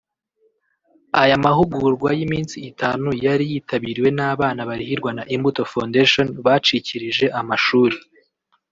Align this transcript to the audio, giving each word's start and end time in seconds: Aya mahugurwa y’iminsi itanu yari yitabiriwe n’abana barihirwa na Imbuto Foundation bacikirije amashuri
Aya 1.21 1.43
mahugurwa 1.45 2.09
y’iminsi 2.17 2.55
itanu 2.71 3.07
yari 3.25 3.45
yitabiriwe 3.51 4.09
n’abana 4.17 4.61
barihirwa 4.69 5.09
na 5.17 5.23
Imbuto 5.35 5.61
Foundation 5.71 6.27
bacikirije 6.45 7.25
amashuri 7.39 7.97